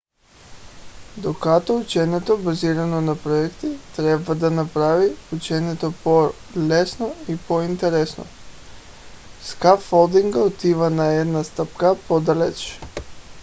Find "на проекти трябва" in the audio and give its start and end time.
3.01-4.35